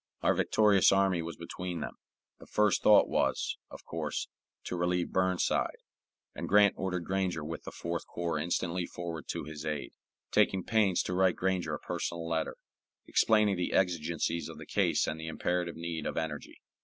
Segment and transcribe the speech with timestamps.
[0.23, 1.93] Our victorious army was between them.
[2.39, 4.29] The first thought was, of course,
[4.63, 5.77] to relieve Burnside,
[6.33, 9.93] and Grant ordered Granger with the Fourth Corps instantly forward to his aid,
[10.31, 12.55] taking pains to write Granger a personal letter,
[13.05, 16.61] explaining the exigencies of the case and the imperative need of energy.